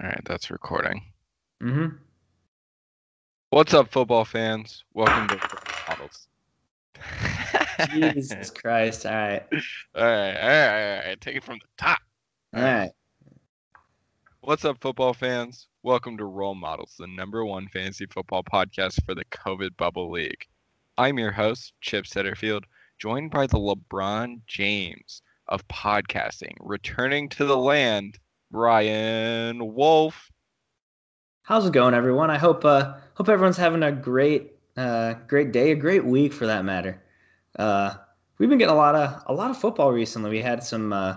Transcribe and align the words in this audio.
All 0.00 0.08
right, 0.08 0.20
that's 0.24 0.50
recording. 0.50 1.02
Mm-hmm. 1.62 1.96
What's 3.50 3.72
up, 3.74 3.92
football 3.92 4.24
fans? 4.24 4.82
Welcome 4.92 5.28
to 5.28 5.36
Role 5.36 5.86
Models. 5.88 6.26
Jesus 7.90 8.50
Christ. 8.62 9.06
All 9.06 9.12
right. 9.12 9.42
all 9.94 10.02
right, 10.02 10.34
all 10.34 10.48
right, 10.48 10.96
all 10.96 11.06
right. 11.06 11.20
Take 11.20 11.36
it 11.36 11.44
from 11.44 11.60
the 11.60 11.68
top. 11.78 12.00
All 12.56 12.62
right. 12.62 12.90
What's 14.40 14.64
up, 14.64 14.78
football 14.80 15.14
fans? 15.14 15.68
Welcome 15.84 16.18
to 16.18 16.24
Role 16.24 16.56
Models, 16.56 16.96
the 16.98 17.06
number 17.06 17.44
one 17.44 17.68
fantasy 17.68 18.06
football 18.06 18.42
podcast 18.42 19.04
for 19.06 19.14
the 19.14 19.24
COVID 19.26 19.76
Bubble 19.76 20.10
League. 20.10 20.44
I'm 20.98 21.20
your 21.20 21.30
host, 21.30 21.72
Chip 21.80 22.04
Setterfield, 22.04 22.64
joined 22.98 23.30
by 23.30 23.46
the 23.46 23.58
LeBron 23.58 24.40
James 24.48 25.22
of 25.46 25.66
podcasting, 25.68 26.56
returning 26.58 27.28
to 27.28 27.44
the 27.44 27.56
land, 27.56 28.18
Brian 28.54 29.74
Wolf. 29.74 30.30
How's 31.42 31.66
it 31.66 31.72
going, 31.72 31.92
everyone? 31.92 32.30
I 32.30 32.38
hope 32.38 32.64
uh 32.64 32.94
hope 33.14 33.28
everyone's 33.28 33.56
having 33.56 33.82
a 33.82 33.90
great 33.90 34.52
uh 34.76 35.14
great 35.26 35.50
day, 35.50 35.72
a 35.72 35.74
great 35.74 36.04
week 36.04 36.32
for 36.32 36.46
that 36.46 36.64
matter. 36.64 37.02
Uh, 37.58 37.94
we've 38.38 38.48
been 38.48 38.58
getting 38.58 38.72
a 38.72 38.78
lot 38.78 38.94
of 38.94 39.24
a 39.26 39.34
lot 39.34 39.50
of 39.50 39.58
football 39.58 39.90
recently. 39.90 40.30
We 40.30 40.40
had 40.40 40.62
some 40.62 40.92
uh, 40.92 41.16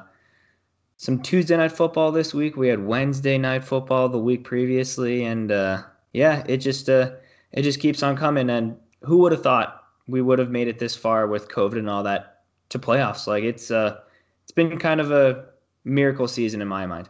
some 0.95 1.21
Tuesday 1.21 1.55
night 1.55 1.71
football 1.71 2.11
this 2.11 2.33
week. 2.33 2.57
We 2.57 2.69
had 2.69 2.83
Wednesday 2.83 3.37
night 3.37 3.63
football 3.63 4.09
the 4.09 4.17
week 4.17 4.43
previously, 4.43 5.23
and 5.23 5.51
uh, 5.51 5.83
yeah, 6.13 6.43
it 6.47 6.57
just 6.57 6.89
uh, 6.89 7.11
it 7.51 7.61
just 7.61 7.79
keeps 7.79 8.01
on 8.01 8.17
coming. 8.17 8.49
And 8.49 8.75
who 9.03 9.19
would 9.19 9.31
have 9.31 9.43
thought 9.43 9.83
we 10.07 10.23
would 10.23 10.39
have 10.39 10.49
made 10.49 10.69
it 10.69 10.79
this 10.79 10.95
far 10.95 11.27
with 11.27 11.49
COVID 11.49 11.77
and 11.77 11.87
all 11.87 12.01
that 12.01 12.45
to 12.69 12.79
playoffs? 12.79 13.27
Like 13.27 13.43
it's 13.43 13.69
uh, 13.69 13.99
it's 14.41 14.51
been 14.51 14.79
kind 14.79 14.99
of 14.99 15.11
a 15.11 15.45
miracle 15.83 16.27
season 16.27 16.63
in 16.63 16.67
my 16.67 16.87
mind. 16.87 17.07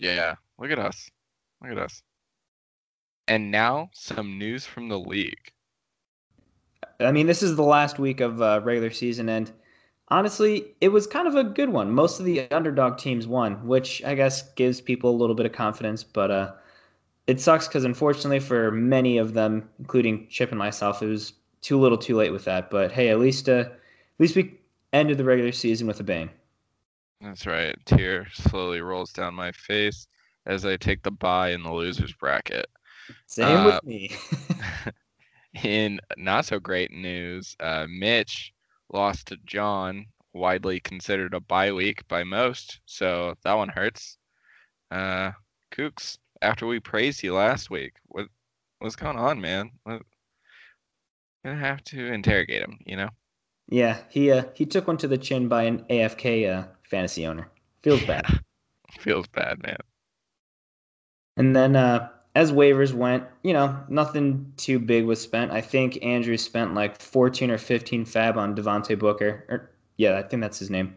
Yeah, 0.00 0.34
look 0.58 0.70
at 0.70 0.78
us. 0.78 1.10
Look 1.62 1.72
at 1.72 1.78
us. 1.78 2.02
And 3.28 3.50
now 3.50 3.90
some 3.92 4.38
news 4.38 4.64
from 4.64 4.88
the 4.88 4.98
league. 4.98 5.52
I 6.98 7.12
mean, 7.12 7.26
this 7.26 7.42
is 7.42 7.54
the 7.54 7.62
last 7.62 7.98
week 7.98 8.20
of 8.20 8.40
uh, 8.40 8.62
regular 8.64 8.90
season, 8.90 9.28
and 9.28 9.52
honestly, 10.08 10.74
it 10.80 10.88
was 10.88 11.06
kind 11.06 11.28
of 11.28 11.34
a 11.34 11.44
good 11.44 11.68
one. 11.68 11.90
Most 11.92 12.18
of 12.18 12.24
the 12.24 12.50
underdog 12.50 12.96
teams 12.96 13.26
won, 13.26 13.66
which 13.66 14.02
I 14.02 14.14
guess 14.14 14.50
gives 14.54 14.80
people 14.80 15.10
a 15.10 15.16
little 15.20 15.36
bit 15.36 15.46
of 15.46 15.52
confidence. 15.52 16.02
But 16.02 16.30
uh, 16.30 16.52
it 17.26 17.38
sucks 17.38 17.68
because 17.68 17.84
unfortunately, 17.84 18.40
for 18.40 18.70
many 18.70 19.18
of 19.18 19.34
them, 19.34 19.68
including 19.78 20.26
Chip 20.28 20.48
and 20.48 20.58
myself, 20.58 21.02
it 21.02 21.06
was 21.06 21.34
too 21.60 21.78
little, 21.78 21.98
too 21.98 22.16
late 22.16 22.32
with 22.32 22.46
that. 22.46 22.70
But 22.70 22.90
hey, 22.90 23.10
at 23.10 23.20
least 23.20 23.50
uh, 23.50 23.64
at 23.68 24.18
least 24.18 24.34
we 24.34 24.58
ended 24.94 25.18
the 25.18 25.24
regular 25.24 25.52
season 25.52 25.86
with 25.86 26.00
a 26.00 26.04
bang. 26.04 26.30
That's 27.20 27.46
right. 27.46 27.76
Tear 27.86 28.28
slowly 28.32 28.80
rolls 28.80 29.12
down 29.12 29.34
my 29.34 29.52
face 29.52 30.06
as 30.46 30.64
I 30.64 30.76
take 30.76 31.02
the 31.02 31.10
bye 31.10 31.50
in 31.50 31.62
the 31.62 31.72
losers 31.72 32.12
bracket. 32.14 32.66
Same 33.26 33.62
Uh, 33.62 33.64
with 33.64 33.84
me. 33.84 34.10
In 35.64 36.00
not 36.16 36.46
so 36.46 36.60
great 36.60 36.90
news, 36.92 37.56
uh, 37.60 37.86
Mitch 37.88 38.52
lost 38.92 39.28
to 39.28 39.36
John, 39.44 40.06
widely 40.32 40.80
considered 40.80 41.34
a 41.34 41.40
bye 41.40 41.72
week 41.72 42.06
by 42.08 42.22
most, 42.24 42.80
so 42.86 43.34
that 43.42 43.54
one 43.54 43.68
hurts. 43.68 44.18
Uh, 44.90 45.32
Kooks, 45.72 46.18
after 46.42 46.66
we 46.66 46.80
praised 46.80 47.22
you 47.22 47.34
last 47.34 47.70
week, 47.70 47.94
what 48.06 48.28
what's 48.78 48.96
going 48.96 49.18
on, 49.18 49.40
man? 49.40 49.72
What, 49.84 50.02
gonna 51.44 51.56
have 51.58 51.82
to 51.84 52.06
interrogate 52.12 52.62
him, 52.62 52.78
you 52.86 52.96
know? 52.96 53.10
yeah, 53.68 53.98
he 54.10 54.30
uh, 54.30 54.44
he 54.54 54.66
took 54.66 54.86
one 54.86 54.96
to 54.98 55.08
the 55.08 55.18
chin 55.18 55.48
by 55.48 55.62
an 55.64 55.84
AFK 55.90 56.50
uh, 56.58 56.68
fantasy 56.90 57.26
owner. 57.26 57.48
Feels 57.82 58.04
bad. 58.04 58.26
Feels 59.00 59.26
bad, 59.28 59.62
man. 59.62 59.78
And 61.36 61.54
then 61.54 61.76
uh, 61.76 62.08
as 62.34 62.52
waivers 62.52 62.92
went, 62.92 63.24
you 63.42 63.52
know, 63.52 63.78
nothing 63.88 64.52
too 64.56 64.78
big 64.78 65.04
was 65.04 65.20
spent. 65.20 65.52
I 65.52 65.60
think 65.60 66.02
Andrew 66.04 66.36
spent 66.36 66.74
like 66.74 67.00
14 67.00 67.50
or 67.50 67.58
15 67.58 68.04
FAAB 68.04 68.36
on 68.36 68.54
Devontae 68.54 68.98
Booker. 68.98 69.44
Or, 69.48 69.70
yeah, 69.96 70.18
I 70.18 70.22
think 70.22 70.42
that's 70.42 70.58
his 70.58 70.70
name. 70.70 70.94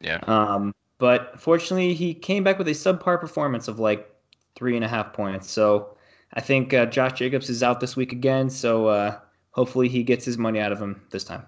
Yeah. 0.00 0.20
Um, 0.26 0.74
but 0.98 1.38
fortunately, 1.40 1.94
he 1.94 2.14
came 2.14 2.42
back 2.44 2.58
with 2.58 2.68
a 2.68 2.72
subpar 2.72 3.20
performance 3.20 3.68
of 3.68 3.78
like 3.78 4.10
three 4.56 4.76
and 4.76 4.84
a 4.84 4.88
half 4.88 5.12
points. 5.12 5.50
So 5.50 5.96
I 6.34 6.40
think 6.40 6.74
uh, 6.74 6.86
Josh 6.86 7.12
Jacobs 7.12 7.50
is 7.50 7.62
out 7.62 7.80
this 7.80 7.96
week 7.96 8.12
again. 8.12 8.50
So 8.50 8.86
uh, 8.88 9.18
hopefully 9.50 9.88
he 9.88 10.02
gets 10.02 10.24
his 10.24 10.38
money 10.38 10.60
out 10.60 10.72
of 10.72 10.80
him 10.80 11.02
this 11.10 11.24
time. 11.24 11.44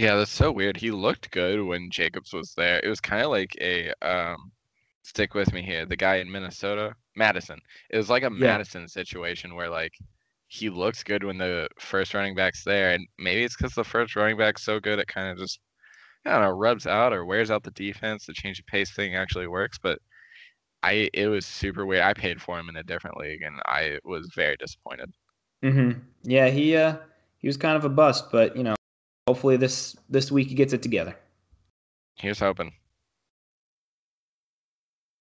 Yeah, 0.00 0.16
that's 0.16 0.30
so 0.30 0.50
weird. 0.52 0.76
He 0.78 0.90
looked 0.90 1.30
good 1.30 1.62
when 1.62 1.90
Jacobs 1.90 2.32
was 2.32 2.54
there. 2.56 2.80
It 2.82 2.88
was 2.88 3.00
kind 3.00 3.22
of 3.22 3.30
like 3.30 3.54
a 3.60 3.92
um 4.02 4.52
stick 5.02 5.34
with 5.34 5.52
me 5.52 5.62
here. 5.62 5.86
The 5.86 5.96
guy 5.96 6.16
in 6.16 6.30
Minnesota, 6.30 6.94
Mattison. 7.16 7.60
It 7.90 7.96
was 7.98 8.10
like 8.10 8.22
a 8.22 8.30
Yeah. 8.36 8.58
Mattison 8.58 8.88
situation 8.88 9.54
where 9.54 9.68
like 9.70 9.92
he 10.48 10.70
looks 10.70 11.02
good 11.04 11.24
when 11.24 11.38
the 11.38 11.68
first 11.80 12.14
running 12.14 12.34
back's 12.34 12.64
there, 12.64 12.92
and 12.92 13.06
maybe 13.18 13.44
it's 13.44 13.56
because 13.56 13.74
the 13.74 13.84
first 13.84 14.16
running 14.16 14.38
back's 14.38 14.64
so 14.64 14.80
good 14.80 14.98
it 14.98 15.08
kind 15.08 15.30
of 15.30 15.38
just 15.38 15.60
I 16.26 16.32
don't 16.32 16.42
know 16.42 16.50
rubs 16.50 16.86
out 16.86 17.12
or 17.14 17.24
wears 17.26 17.50
out 17.50 17.64
the 17.64 17.72
defense. 17.72 18.26
The 18.26 18.34
change 18.34 18.60
of 18.60 18.66
pace 18.66 18.94
thing 18.94 19.16
actually 19.16 19.48
works, 19.48 19.78
but 19.78 20.00
I 20.82 21.10
it 21.14 21.28
was 21.28 21.46
super 21.46 21.86
weird. 21.86 22.04
I 22.04 22.14
paid 22.14 22.42
for 22.42 22.58
him 22.60 22.68
in 22.70 22.76
a 22.76 22.84
different 22.84 23.18
league, 23.18 23.42
and 23.42 23.60
I 23.66 23.98
was 24.04 24.32
very 24.36 24.56
disappointed. 24.58 25.10
hmm 25.62 25.92
Yeah, 26.22 26.48
he 26.48 26.76
uh, 26.76 26.96
he 27.38 27.48
was 27.48 27.56
kind 27.56 27.76
of 27.76 27.84
a 27.84 27.88
bust, 27.88 28.30
but 28.32 28.56
you 28.56 28.62
know, 28.62 28.74
hopefully 29.30 29.56
this 29.56 29.96
this 30.08 30.32
week 30.32 30.48
he 30.48 30.56
gets 30.56 30.72
it 30.72 30.82
together. 30.82 31.14
Here's 32.16 32.40
hoping. 32.40 32.72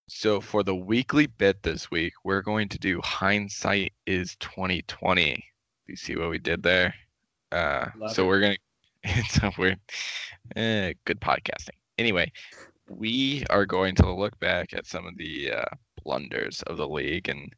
So 0.08 0.42
for 0.42 0.64
the 0.64 0.76
weekly 0.76 1.28
bit 1.28 1.62
this 1.62 1.92
week, 1.92 2.14
we're 2.24 2.42
going 2.42 2.70
to 2.70 2.80
do 2.80 3.00
hindsight 3.04 3.94
is 4.08 4.36
2020. 4.40 5.36
Do 5.36 5.42
you 5.88 5.96
see 5.96 6.16
what 6.16 6.32
we 6.32 6.40
did 6.40 6.64
there? 6.64 6.96
Uh, 7.52 7.86
Love 8.00 8.14
so 8.14 8.24
it. 8.24 8.28
we're 8.28 8.42
gonna. 8.42 8.58
It's 9.04 9.38
a 9.44 9.52
weird. 9.60 9.80
Eh, 10.56 10.94
good 11.06 11.22
podcasting. 11.22 11.78
Anyway, 12.00 12.32
we 12.90 13.44
are 13.52 13.68
going 13.68 13.94
to 13.96 14.12
look 14.12 14.38
back 14.40 14.74
at 14.74 14.88
some 14.88 15.06
of 15.06 15.16
the 15.18 15.52
uh, 15.52 15.76
blunders 16.04 16.64
of 16.64 16.78
the 16.78 16.88
league 16.88 17.30
and 17.30 17.54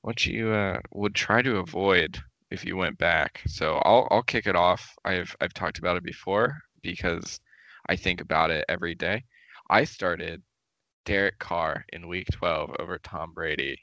what 0.00 0.26
you 0.26 0.50
uh, 0.50 0.80
would 0.90 1.14
try 1.14 1.42
to 1.42 1.58
avoid 1.58 2.20
if 2.52 2.66
you 2.66 2.76
went 2.76 2.98
back. 2.98 3.40
So 3.46 3.76
I'll 3.78 4.06
I'll 4.10 4.22
kick 4.22 4.46
it 4.46 4.56
off. 4.56 4.94
I've 5.04 5.34
I've 5.40 5.54
talked 5.54 5.78
about 5.78 5.96
it 5.96 6.04
before 6.04 6.58
because 6.82 7.40
I 7.88 7.96
think 7.96 8.20
about 8.20 8.50
it 8.50 8.64
every 8.68 8.94
day. 8.94 9.24
I 9.70 9.84
started 9.84 10.42
Derek 11.06 11.38
Carr 11.38 11.84
in 11.92 12.08
week 12.08 12.28
12 12.32 12.76
over 12.78 12.98
Tom 12.98 13.32
Brady, 13.32 13.78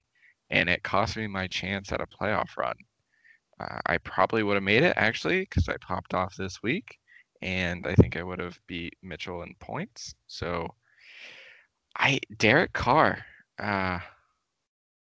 and 0.52 0.69
it 0.69 0.84
cost 0.84 1.18
me 1.18 1.28
my 1.28 1.47
chance 1.47 1.91
at 1.91 2.02
a 2.02 2.06
playoff 2.06 2.56
run. 2.57 2.75
Uh, 3.59 3.80
I 3.88 3.97
probably 3.97 4.44
would 4.44 4.53
have 4.53 4.63
made 4.63 4.84
it 4.84 4.94
actually 4.97 5.41
because 5.41 5.68
I 5.68 5.75
popped 5.78 6.13
off 6.13 6.36
this 6.36 6.62
week, 6.63 7.00
and 7.41 7.88
I 7.88 7.96
think 7.96 8.18
I 8.18 8.24
would 8.24 8.40
have 8.40 8.59
beat 8.68 8.96
Mitchell 9.01 9.41
in 9.44 9.56
points. 9.59 10.13
So, 10.28 10.68
I 11.97 12.19
Derek 12.38 12.74
Carr. 12.74 13.25
Uh, 13.57 14.00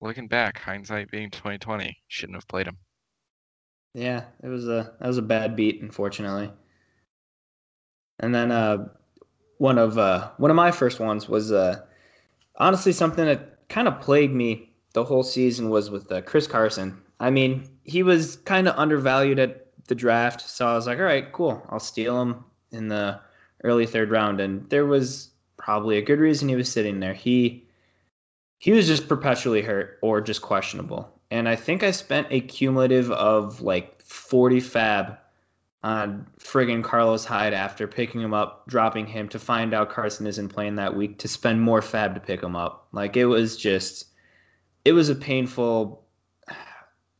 looking 0.01 0.27
back, 0.27 0.57
hindsight 0.57 1.11
being 1.11 1.29
2020, 1.29 1.95
shouldn't 2.07 2.35
have 2.35 2.47
played 2.47 2.67
him. 2.67 2.77
Yeah, 3.93 4.25
it 4.41 4.47
was 4.47 4.67
a 4.67 4.93
that 4.99 5.07
was 5.07 5.17
a 5.17 5.21
bad 5.21 5.55
beat, 5.55 5.81
unfortunately. 5.81 6.51
And 8.19 8.33
then 8.33 8.51
uh, 8.51 8.89
one 9.57 9.77
of 9.77 9.97
uh, 9.97 10.31
one 10.37 10.51
of 10.51 10.55
my 10.55 10.71
first 10.71 10.99
ones 10.99 11.27
was 11.27 11.51
uh, 11.51 11.81
honestly 12.55 12.93
something 12.93 13.25
that 13.25 13.67
kind 13.69 13.87
of 13.87 13.99
plagued 14.01 14.33
me 14.33 14.71
the 14.93 15.03
whole 15.03 15.23
season 15.23 15.69
was 15.69 15.89
with 15.89 16.11
uh, 16.11 16.21
Chris 16.21 16.47
Carson. 16.47 17.01
I 17.19 17.29
mean, 17.29 17.69
he 17.83 18.03
was 18.03 18.37
kind 18.37 18.67
of 18.67 18.75
undervalued 18.77 19.39
at 19.39 19.67
the 19.87 19.95
draft, 19.95 20.41
so 20.41 20.67
I 20.67 20.73
was 20.75 20.87
like, 20.87 20.97
all 20.97 21.05
right, 21.05 21.31
cool, 21.31 21.63
I'll 21.69 21.79
steal 21.79 22.21
him 22.21 22.43
in 22.71 22.87
the 22.87 23.19
early 23.63 23.85
third 23.85 24.09
round, 24.11 24.39
and 24.39 24.69
there 24.69 24.85
was 24.85 25.31
probably 25.57 25.97
a 25.97 26.01
good 26.01 26.19
reason 26.19 26.49
he 26.49 26.55
was 26.55 26.71
sitting 26.71 26.99
there. 26.99 27.13
He 27.13 27.67
he 28.59 28.71
was 28.71 28.87
just 28.87 29.07
perpetually 29.07 29.61
hurt 29.61 29.99
or 30.01 30.21
just 30.21 30.41
questionable. 30.41 31.20
And 31.31 31.47
I 31.47 31.55
think 31.55 31.81
I 31.81 31.91
spent 31.91 32.27
a 32.29 32.41
cumulative 32.41 33.09
of 33.11 33.61
like 33.61 34.01
40 34.03 34.59
FAAB 34.59 35.17
on 35.83 36.27
friggin' 36.37 36.83
Carlos 36.83 37.25
Hyde 37.25 37.53
after 37.53 37.87
picking 37.87 38.21
him 38.21 38.33
up, 38.33 38.67
dropping 38.67 39.07
him 39.07 39.29
to 39.29 39.39
find 39.39 39.73
out 39.73 39.89
Carson 39.89 40.27
isn't 40.27 40.49
playing 40.49 40.75
that 40.75 40.95
week 40.95 41.17
to 41.19 41.27
spend 41.29 41.61
more 41.61 41.79
FAAB 41.79 42.13
to 42.13 42.19
pick 42.19 42.43
him 42.43 42.55
up. 42.55 42.87
Like 42.91 43.15
it 43.15 43.25
was 43.25 43.55
just, 43.55 44.07
it 44.83 44.91
was 44.91 45.07
a 45.07 45.15
painful, 45.15 46.03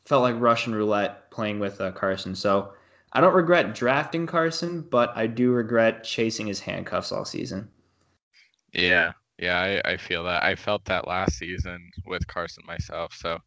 felt 0.06 0.22
like 0.22 0.36
Russian 0.38 0.76
roulette 0.76 1.32
playing 1.32 1.60
with 1.60 1.80
uh, 1.80 1.92
Carson. 1.94 2.36
So 2.36 2.74
I 3.14 3.22
don't 3.22 3.34
regret 3.34 3.74
drafting 3.74 4.28
Carson, 4.28 4.82
but 4.82 5.12
I 5.16 5.26
do 5.26 5.52
regret 5.52 6.04
chasing 6.04 6.48
his 6.48 6.60
handcuffs 6.60 7.14
all 7.14 7.26
season. 7.26 7.70
Yeah, 8.74 9.14
yeah, 9.42 9.60
I, 9.86 9.94
I 9.94 9.98
feel 9.98 10.24
that. 10.26 10.44
I 10.44 10.56
felt 10.56 10.86
that 10.86 11.08
last 11.08 11.38
season 11.38 11.92
with 12.06 12.28
Carson 12.28 12.64
myself. 12.68 13.14
So 13.16 13.40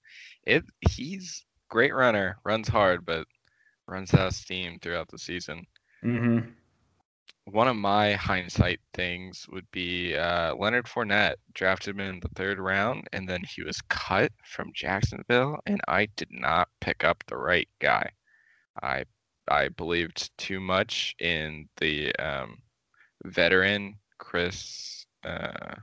it 0.44 0.64
he's 0.90 1.46
great 1.70 1.94
runner, 1.94 2.38
runs 2.44 2.68
hard, 2.68 3.06
but 3.06 3.26
runs 3.88 4.14
out 4.14 4.28
of 4.28 4.34
steam 4.34 4.78
throughout 4.80 5.08
the 5.08 5.18
season. 5.18 5.66
Mm-hmm. 6.04 6.50
one 7.46 7.68
of 7.68 7.76
my 7.76 8.12
hindsight 8.14 8.80
things 8.94 9.46
would 9.50 9.70
be 9.70 10.14
uh, 10.16 10.54
Leonard 10.56 10.86
Fournette 10.86 11.36
drafted 11.54 11.94
him 11.94 12.00
in 12.00 12.20
the 12.20 12.28
third 12.36 12.58
round, 12.58 13.08
and 13.12 13.28
then 13.28 13.42
he 13.44 13.62
was 13.62 13.80
cut 13.88 14.32
from 14.44 14.72
Jacksonville, 14.74 15.58
and 15.66 15.80
I 15.88 16.06
did 16.16 16.28
not 16.30 16.68
pick 16.80 17.04
up 17.04 17.24
the 17.26 17.36
right 17.38 17.68
guy. 17.80 18.10
I 18.82 19.04
I 19.48 19.68
believed 19.68 20.30
too 20.38 20.60
much 20.60 21.14
in 21.20 21.68
the 21.78 22.14
um, 22.16 22.58
veteran 23.24 23.96
Chris 24.18 25.03
uh, 25.24 25.74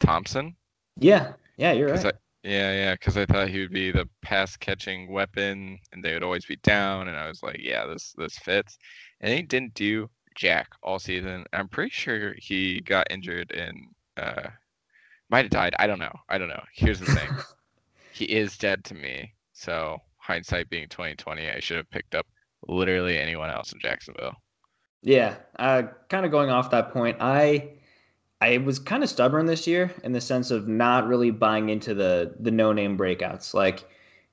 Thompson. 0.00 0.56
Yeah, 0.98 1.32
yeah, 1.56 1.72
you're 1.72 1.90
right. 1.90 2.06
I, 2.06 2.12
yeah, 2.42 2.72
yeah, 2.72 2.94
because 2.94 3.16
I 3.16 3.26
thought 3.26 3.48
he 3.48 3.60
would 3.60 3.72
be 3.72 3.90
the 3.90 4.08
pass 4.22 4.56
catching 4.56 5.12
weapon, 5.12 5.78
and 5.92 6.02
they 6.02 6.14
would 6.14 6.22
always 6.22 6.46
be 6.46 6.56
down, 6.56 7.08
and 7.08 7.16
I 7.16 7.28
was 7.28 7.42
like, 7.42 7.58
yeah, 7.60 7.86
this 7.86 8.14
this 8.16 8.38
fits. 8.38 8.78
And 9.20 9.32
he 9.32 9.42
didn't 9.42 9.74
do 9.74 10.08
jack 10.34 10.68
all 10.82 10.98
season. 10.98 11.44
I'm 11.52 11.68
pretty 11.68 11.90
sure 11.90 12.34
he 12.38 12.80
got 12.80 13.06
injured 13.10 13.52
and 13.52 13.76
uh, 14.16 14.48
might 15.28 15.44
have 15.44 15.50
died. 15.50 15.74
I 15.78 15.86
don't 15.86 15.98
know. 15.98 16.12
I 16.28 16.38
don't 16.38 16.48
know. 16.48 16.62
Here's 16.74 17.00
the 17.00 17.12
thing, 17.12 17.28
he 18.12 18.24
is 18.24 18.56
dead 18.56 18.84
to 18.84 18.94
me. 18.94 19.34
So 19.52 19.98
hindsight 20.16 20.70
being 20.70 20.88
2020, 20.88 21.50
I 21.50 21.60
should 21.60 21.76
have 21.76 21.90
picked 21.90 22.14
up 22.14 22.26
literally 22.68 23.18
anyone 23.18 23.50
else 23.50 23.72
in 23.72 23.80
Jacksonville. 23.80 24.34
Yeah, 25.02 25.36
uh, 25.58 25.84
kind 26.08 26.24
of 26.26 26.32
going 26.32 26.50
off 26.50 26.70
that 26.70 26.92
point, 26.92 27.18
I 27.20 27.70
I 28.40 28.58
was 28.58 28.78
kind 28.78 29.02
of 29.02 29.10
stubborn 29.10 29.46
this 29.46 29.66
year 29.66 29.92
in 30.02 30.12
the 30.12 30.20
sense 30.20 30.50
of 30.50 30.66
not 30.66 31.06
really 31.06 31.30
buying 31.30 31.68
into 31.68 31.94
the 31.94 32.34
the 32.40 32.50
no 32.50 32.72
name 32.72 32.96
breakouts 32.96 33.52
like 33.52 33.84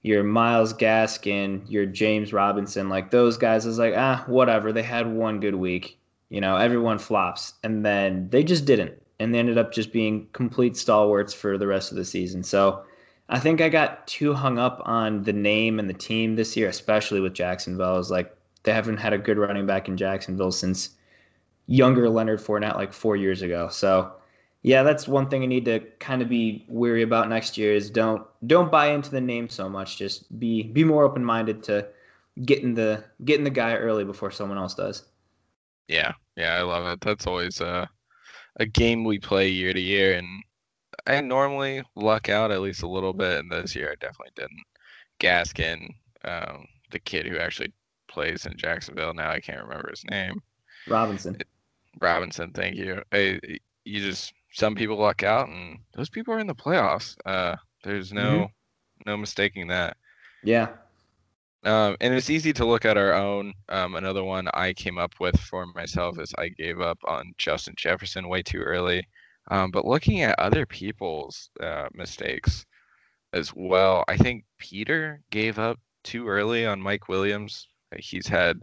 your 0.04 0.24
Myles 0.24 0.74
Gaskin, 0.74 1.64
your 1.68 1.86
James 1.86 2.32
Robinson, 2.32 2.88
like 2.88 3.12
those 3.12 3.38
guys. 3.38 3.66
I 3.66 3.70
was 3.70 3.80
like, 3.80 3.94
ah, 3.98 4.24
whatever. 4.28 4.72
They 4.72 4.84
had 4.84 5.12
one 5.12 5.40
good 5.40 5.56
week, 5.56 5.98
you 6.30 6.40
know. 6.40 6.56
Everyone 6.56 6.98
flops, 6.98 7.54
and 7.64 7.86
then 7.86 8.30
they 8.30 8.44
just 8.44 8.66
didn't, 8.66 8.94
and 9.20 9.34
they 9.34 9.40
ended 9.40 9.58
up 9.58 9.74
just 9.74 9.92
being 9.92 10.28
complete 10.34 10.78
stalwarts 10.78 11.34
for 11.34 11.58
the 11.58 11.68
rest 11.68 11.92
of 11.92 11.98
the 11.98 12.06
season. 12.06 12.44
So 12.44 12.84
I 13.30 13.40
think 13.40 13.60
I 13.60 13.70
got 13.70 14.08
too 14.08 14.34
hung 14.34 14.58
up 14.58 14.82
on 14.86 15.24
the 15.24 15.34
name 15.34 15.80
and 15.80 15.90
the 15.90 15.94
team 15.94 16.36
this 16.36 16.56
year, 16.56 16.70
especially 16.70 17.20
with 17.20 17.34
Jacksonville. 17.34 17.96
I 17.96 17.98
was 17.98 18.12
like, 18.12 18.34
they 18.64 18.74
haven't 18.74 18.98
had 18.98 19.14
a 19.14 19.18
good 19.18 19.38
running 19.38 19.66
back 19.66 19.90
in 19.90 19.98
Jacksonville 19.98 20.52
since 20.52 20.92
younger 21.68 22.10
Leonard 22.10 22.40
Fournette 22.40 22.76
like 22.76 22.94
four 22.94 23.16
years 23.16 23.42
ago. 23.42 23.68
So 23.70 24.14
yeah, 24.64 24.84
that's 24.84 25.08
one 25.08 25.30
thing 25.30 25.44
I 25.44 25.46
need 25.46 25.66
to 25.66 25.80
kind 26.00 26.22
of 26.22 26.30
be 26.30 26.66
weary 26.68 27.04
about 27.04 27.30
next 27.30 27.58
year 27.58 27.74
is 27.74 27.90
don't 27.90 28.26
don't 28.48 28.72
buy 28.72 28.88
into 28.88 29.12
the 29.12 29.22
name 29.22 29.50
so 29.50 29.70
much. 29.70 29.98
Just 29.98 30.40
be 30.40 30.64
be 30.64 30.84
more 30.84 31.04
open 31.04 31.24
minded 31.24 31.64
to 31.64 31.88
getting 32.44 32.74
the 32.74 33.04
getting 33.24 33.44
the 33.44 33.50
guy 33.50 33.76
early 33.76 34.04
before 34.04 34.32
someone 34.32 34.58
else 34.58 34.74
does. 34.74 35.06
Yeah, 35.88 36.14
yeah, 36.36 36.56
I 36.56 36.64
love 36.64 36.86
it. 36.88 37.02
That's 37.02 37.28
always 37.28 37.62
a 37.62 37.90
a 38.58 38.66
game 38.66 39.04
we 39.04 39.20
play 39.20 39.50
year 39.50 39.74
to 39.74 39.80
year, 39.80 40.16
and 40.16 40.28
I 41.06 41.22
normally 41.22 41.84
luck 41.96 42.30
out 42.30 42.52
at 42.52 42.62
least 42.62 42.84
a 42.84 42.90
little 42.90 43.14
bit, 43.14 43.40
and 43.40 43.52
this 43.52 43.76
year 43.76 43.92
I 43.92 43.96
definitely 43.96 44.34
didn't. 44.36 44.64
Gaskin, 45.20 45.94
um, 46.26 46.66
the 46.92 47.00
kid 47.00 47.26
who 47.26 47.38
actually 47.38 47.74
plays 48.08 48.46
in 48.46 48.58
Jacksonville 48.58 49.14
now, 49.14 49.32
I 49.32 49.40
can't 49.40 49.64
remember 49.64 49.90
his 49.90 50.04
name. 50.10 50.42
Robinson. 50.88 51.36
It, 51.40 51.48
Robinson, 52.02 52.52
thank 52.52 52.76
you. 52.76 53.02
I, 53.12 53.40
you 53.86 54.02
just 54.02 54.34
some 54.54 54.76
people 54.76 54.98
luck 54.98 55.24
out, 55.24 55.48
and 55.48 55.80
those 55.94 56.10
people 56.10 56.34
are 56.34 56.40
in 56.40 56.48
the 56.48 56.56
playoffs. 56.56 57.16
Uh, 57.26 57.56
there's 57.84 58.12
no 58.12 58.32
mm-hmm. 58.32 59.10
no 59.10 59.18
mistaking 59.18 59.68
that. 59.68 59.98
Yeah. 60.44 60.70
Um, 61.64 61.98
and 62.00 62.14
it's 62.14 62.30
easy 62.30 62.54
to 62.54 62.66
look 62.66 62.86
at 62.86 62.98
our 62.98 63.14
own. 63.14 63.54
Um, 63.70 63.96
another 63.96 64.24
one 64.24 64.48
I 64.54 64.74
came 64.74 64.98
up 64.98 65.14
with 65.20 65.38
for 65.40 65.66
myself 65.66 66.20
is 66.20 66.34
I 66.38 66.50
gave 66.50 66.80
up 66.80 67.00
on 67.06 67.34
Justin 67.38 67.74
Jefferson 67.78 68.30
way 68.30 68.42
too 68.42 68.60
early. 68.60 69.08
Um, 69.50 69.72
but 69.72 69.86
looking 69.86 70.22
at 70.22 70.38
other 70.40 70.66
people's 70.66 71.50
uh, 71.62 71.88
mistakes 71.94 72.66
as 73.34 73.54
well, 73.56 74.04
I 74.08 74.18
think 74.18 74.46
Peter 74.60 75.22
gave 75.32 75.60
up 75.60 75.80
too 76.04 76.28
early 76.28 76.66
on 76.66 76.82
Mike 76.82 77.10
Williams. 77.10 77.68
He's 77.98 78.28
had 78.28 78.62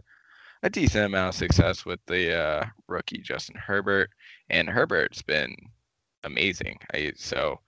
a 0.65 0.69
decent 0.69 1.05
amount 1.05 1.29
of 1.29 1.35
success 1.35 1.85
with 1.85 1.99
the 2.07 2.35
uh, 2.35 2.65
rookie 2.87 3.19
Justin 3.19 3.55
Herbert, 3.55 4.09
and 4.49 4.67
Herbert's 4.67 5.21
been 5.21 5.55
amazing. 6.23 6.79
I 6.91 7.13
so 7.15 7.59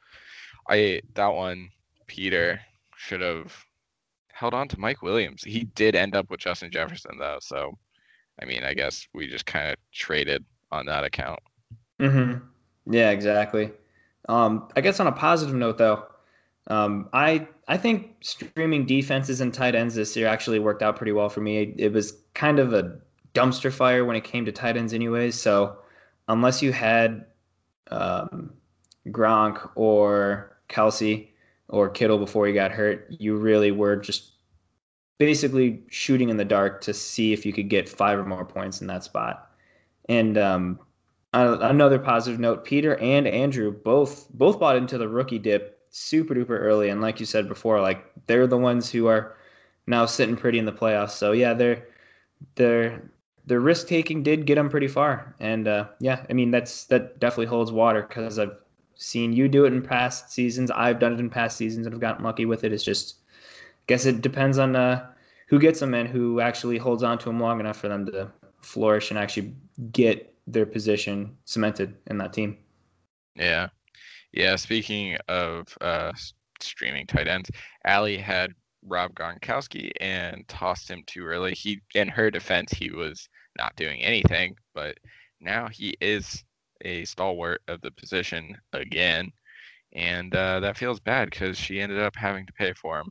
I 0.68 1.02
that 1.14 1.28
one 1.28 1.70
Peter 2.08 2.60
should 2.98 3.22
have 3.22 3.54
held 4.34 4.56
on 4.56 4.68
to 4.70 4.80
Mike 4.80 5.04
Williams. 5.04 5.44
He 5.44 5.66
did 5.76 5.96
end 5.96 6.16
up 6.16 6.32
with 6.32 6.40
Justin 6.40 6.72
Jefferson 6.72 7.20
though, 7.20 7.38
so 7.40 7.78
I 8.42 8.46
mean, 8.46 8.64
I 8.64 8.74
guess 8.74 9.08
we 9.14 9.28
just 9.28 9.46
kind 9.46 9.70
of 9.70 9.78
traded 9.94 10.44
on 10.72 10.88
that 10.88 11.04
account. 11.04 11.40
Mhm. 12.00 12.42
Yeah, 12.90 13.12
exactly. 13.12 13.72
Um, 14.28 14.70
I 14.76 14.82
guess 14.82 15.00
on 15.00 15.06
a 15.06 15.12
positive 15.12 15.54
note 15.54 15.78
though, 15.78 16.08
um, 16.68 17.10
I 17.14 17.48
I 17.68 17.78
think 17.78 18.16
streaming 18.22 18.86
defenses 18.86 19.42
and 19.42 19.54
tight 19.54 19.76
ends 19.76 19.96
this 19.96 20.16
year 20.16 20.28
actually 20.28 20.60
worked 20.60 20.82
out 20.82 20.96
pretty 20.96 21.12
well 21.14 21.30
for 21.30 21.42
me. 21.42 21.74
It 21.78 21.94
was 21.94 22.14
kind 22.34 22.60
of 22.60 22.74
a 22.74 22.98
dumpster 23.34 23.72
fire 23.72 24.06
when 24.06 24.16
it 24.16 24.24
came 24.24 24.46
to 24.46 24.52
tight 24.52 24.78
ends, 24.78 24.94
anyways. 24.94 25.40
So 25.40 25.78
unless 26.28 26.62
you 26.62 26.72
had 26.74 27.26
um, 27.92 28.54
Gronk 29.08 29.70
or 29.76 30.58
Kelce 30.70 31.28
or 31.70 31.90
Kittle 31.90 32.18
before 32.18 32.48
he 32.48 32.54
got 32.54 32.72
hurt, 32.72 33.08
you 33.18 33.38
really 33.38 33.72
were 33.72 33.96
just 33.96 34.32
basically 35.18 35.84
shooting 35.90 36.30
in 36.30 36.38
the 36.38 36.46
dark 36.46 36.82
to 36.82 36.94
see 36.94 37.34
if 37.34 37.46
you 37.46 37.54
could 37.54 37.70
get 37.70 37.90
five 37.90 38.20
or 38.20 38.26
more 38.26 38.46
points 38.46 38.82
in 38.82 38.88
that 38.88 39.04
spot. 39.04 39.52
And 40.10 40.38
um, 40.38 40.80
another 41.34 42.00
positive 42.00 42.40
note: 42.40 42.66
Peter 42.66 42.98
and 42.98 43.26
Andrew 43.26 43.72
both 43.72 44.28
both 44.34 44.60
bought 44.60 44.76
into 44.76 44.98
the 44.98 45.08
rookie 45.08 45.40
dip 45.40 45.77
super 45.90 46.36
duper 46.36 46.60
early, 46.60 46.90
and 46.90 47.02
like 47.02 47.20
you 47.20 47.26
said 47.26 47.48
before, 47.48 47.82
like 47.82 48.06
they're 48.28 48.48
the 48.48 48.58
ones 48.58 48.92
who 48.92 49.08
are 49.08 49.38
now 49.88 50.06
sitting 50.06 50.36
pretty 50.36 50.60
in 50.60 50.66
the 50.66 50.72
playoffs. 50.72 51.12
So 51.12 51.32
yeah, 51.32 51.54
they're 51.54 51.88
they're 52.56 53.10
their 53.46 53.60
risk 53.62 53.88
taking 53.88 54.24
did 54.24 54.46
get 54.46 54.56
them 54.56 54.70
pretty 54.70 54.88
far, 54.88 55.36
and 55.40 55.68
uh, 55.68 55.88
yeah, 56.00 56.26
I 56.30 56.34
mean 56.34 56.52
that's 56.52 56.86
that 56.86 57.20
definitely 57.20 57.48
holds 57.48 57.72
water 57.72 58.06
because 58.08 58.40
I've 58.40 58.58
seen 58.98 59.32
you 59.32 59.48
do 59.48 59.66
it 59.66 59.74
in 59.74 59.82
past 59.82 60.32
seasons. 60.32 60.72
I've 60.72 61.00
done 61.00 61.14
it 61.14 61.20
in 61.20 61.30
past 61.30 61.58
seasons 61.58 61.86
and 61.86 61.94
have 61.94 62.02
gotten 62.02 62.26
lucky 62.26 62.46
with 62.46 62.64
it. 62.64 62.74
It's 62.74 62.84
just, 62.84 63.18
I 63.30 63.84
guess 63.88 64.06
it 64.06 64.22
depends 64.22 64.58
on 64.58 64.76
uh, 64.76 65.08
who 65.48 65.60
gets 65.60 65.80
them 65.80 65.94
and 65.94 66.10
who 66.10 66.42
actually 66.42 66.78
holds 66.78 67.04
on 67.04 67.18
to 67.20 67.26
them 67.26 67.40
long 67.40 67.60
enough 67.60 67.78
for 67.78 67.88
them 67.88 68.06
to 68.08 68.32
flourish 68.62 69.12
and 69.12 69.20
actually 69.20 69.56
get 69.92 70.34
their 70.48 70.66
position 70.66 71.38
cemented 71.46 71.96
in 72.08 72.18
that 72.18 72.34
team. 72.34 72.58
Yeah, 73.36 73.68
yeah, 74.34 74.56
speaking 74.56 75.18
of 75.28 75.68
uh, 75.82 76.12
streaming 76.60 77.08
tight 77.08 77.28
ends, 77.28 77.50
Allie 77.86 78.18
had 78.18 78.54
Rob 78.84 79.14
Gronkowski 79.14 79.92
and 80.00 80.48
tossed 80.48 80.90
him 80.90 81.04
too 81.08 81.26
early. 81.26 81.54
He, 81.54 81.82
in 81.96 82.08
her 82.10 82.30
defense, 82.30 82.72
he 82.72 82.92
was 82.92 83.28
not 83.58 83.76
doing 83.76 84.02
anything, 84.02 84.56
but 84.74 84.98
now 85.40 85.68
he 85.68 85.96
is 86.02 86.44
a 86.82 87.06
stalwart 87.06 87.62
of 87.68 87.82
the 87.82 87.92
position 87.92 88.56
again, 88.74 89.32
and 89.94 90.36
uh, 90.36 90.60
that 90.60 90.78
feels 90.78 91.00
bad 91.00 91.30
because 91.30 91.58
she 91.58 91.82
ended 91.82 92.00
up 92.00 92.16
having 92.16 92.46
to 92.46 92.54
pay 92.54 92.74
for 92.74 93.00
him. 93.00 93.10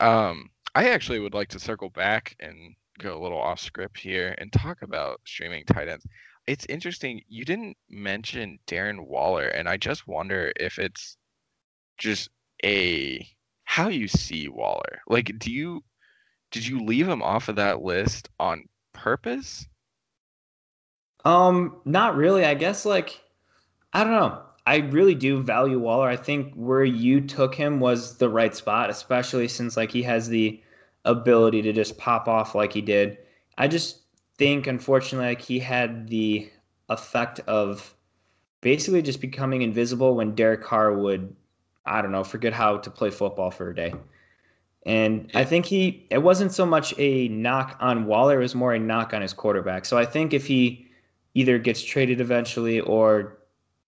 Um, 0.00 0.50
I 0.74 0.88
actually 0.90 1.18
would 1.18 1.34
like 1.34 1.48
to 1.48 1.58
circle 1.58 1.90
back 1.90 2.36
and 2.40 2.74
go 2.98 3.18
a 3.18 3.22
little 3.22 3.40
off 3.40 3.60
script 3.60 3.98
here 3.98 4.34
and 4.38 4.52
talk 4.52 4.82
about 4.82 5.20
streaming 5.24 5.64
tight 5.64 5.88
ends 5.88 6.06
it's 6.46 6.66
interesting. 6.66 7.22
You 7.28 7.44
didn't 7.44 7.76
mention 7.88 8.58
Darren 8.66 9.06
Waller, 9.06 9.46
and 9.46 9.68
I 9.68 9.76
just 9.76 10.06
wonder 10.06 10.52
if 10.58 10.78
it's 10.78 11.16
just 11.98 12.30
a 12.64 13.26
how 13.64 13.88
you 13.88 14.08
see 14.08 14.48
Waller. 14.48 15.00
Like, 15.06 15.38
do 15.38 15.52
you 15.52 15.84
did 16.50 16.66
you 16.66 16.84
leave 16.84 17.08
him 17.08 17.22
off 17.22 17.48
of 17.48 17.56
that 17.56 17.82
list 17.82 18.28
on 18.38 18.64
purpose? 18.92 19.66
Um, 21.24 21.80
not 21.84 22.16
really. 22.16 22.44
I 22.44 22.54
guess 22.54 22.84
like 22.84 23.20
I 23.92 24.04
don't 24.04 24.12
know. 24.12 24.42
I 24.66 24.76
really 24.78 25.14
do 25.14 25.42
value 25.42 25.78
Waller. 25.78 26.08
I 26.08 26.16
think 26.16 26.54
where 26.54 26.84
you 26.84 27.20
took 27.20 27.54
him 27.54 27.80
was 27.80 28.18
the 28.18 28.28
right 28.28 28.54
spot, 28.54 28.90
especially 28.90 29.48
since 29.48 29.76
like 29.76 29.90
he 29.90 30.02
has 30.02 30.28
the 30.28 30.62
ability 31.04 31.62
to 31.62 31.72
just 31.72 31.98
pop 31.98 32.28
off 32.28 32.54
like 32.54 32.72
he 32.72 32.80
did. 32.80 33.18
I 33.58 33.68
just 33.68 34.00
think 34.40 34.66
unfortunately 34.66 35.28
like 35.28 35.42
he 35.42 35.58
had 35.58 36.08
the 36.08 36.50
effect 36.88 37.40
of 37.40 37.94
basically 38.62 39.02
just 39.02 39.20
becoming 39.20 39.60
invisible 39.60 40.14
when 40.14 40.34
Derek 40.34 40.62
Carr 40.62 40.96
would 40.96 41.36
I 41.84 42.00
don't 42.00 42.10
know, 42.10 42.24
forget 42.24 42.54
how 42.54 42.78
to 42.78 42.90
play 42.90 43.10
football 43.10 43.50
for 43.50 43.68
a 43.68 43.74
day. 43.74 43.92
And 44.86 45.30
I 45.34 45.44
think 45.44 45.66
he 45.66 46.06
it 46.08 46.22
wasn't 46.22 46.52
so 46.52 46.64
much 46.64 46.94
a 46.96 47.28
knock 47.28 47.76
on 47.80 48.06
Waller, 48.06 48.38
it 48.38 48.42
was 48.42 48.54
more 48.54 48.72
a 48.72 48.78
knock 48.78 49.12
on 49.12 49.20
his 49.20 49.34
quarterback. 49.34 49.84
So 49.84 49.98
I 49.98 50.06
think 50.06 50.32
if 50.32 50.46
he 50.46 50.88
either 51.34 51.58
gets 51.58 51.82
traded 51.82 52.18
eventually 52.18 52.80
or 52.80 53.36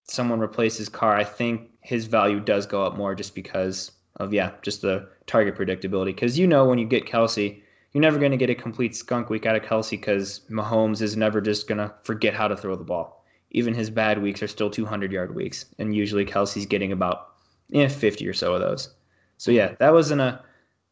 someone 0.05 0.39
replaces 0.39 0.91
Carr, 0.91 1.17
I 1.17 1.25
think 1.25 1.71
his 1.81 2.05
value 2.05 2.41
does 2.41 2.67
go 2.67 2.85
up 2.85 2.95
more 2.95 3.15
just 3.15 3.35
because 3.35 3.93
of 4.17 4.35
yeah, 4.35 4.51
just 4.61 4.83
the 4.83 5.09
target 5.27 5.57
predictability. 5.57 6.15
Because 6.15 6.39
you 6.39 6.47
know 6.47 6.67
when 6.67 6.79
you 6.79 6.85
get 6.85 7.07
Kelce, 7.07 7.62
you're 7.93 8.03
never 8.03 8.19
going 8.19 8.31
to 8.31 8.39
get 8.39 8.51
a 8.51 8.55
complete 8.55 8.97
skunk 8.97 9.29
week 9.29 9.47
out 9.47 9.57
of 9.57 9.63
Kelce 9.63 9.91
because 9.91 10.41
Mahomes 10.51 11.03
is 11.03 11.17
never 11.17 11.41
just 11.41 11.69
going 11.69 11.79
to 11.79 11.93
forget 12.03 12.35
how 12.35 12.49
to 12.49 12.57
throw 12.57 12.75
the 12.75 12.85
ball. 12.85 13.25
Even 13.51 13.75
his 13.75 13.91
bad 13.91 14.23
weeks 14.23 14.43
are 14.43 14.49
still 14.49 14.71
200 14.71 15.13
yard 15.13 15.35
weeks, 15.35 15.67
and 15.79 15.95
usually 15.95 16.25
Kelce's 16.25 16.65
getting 16.65 16.93
about 16.93 17.33
yeah 17.69 17.89
50 17.89 18.27
or 18.27 18.33
so 18.33 18.55
of 18.55 18.61
those. 18.61 18.95
So 19.37 19.51
yeah, 19.51 19.75
that 19.79 19.93
wasn't 19.93 20.23
a. 20.23 20.43